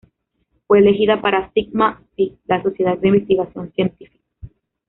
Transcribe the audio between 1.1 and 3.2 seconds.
para Sigma Xi, la Sociedad de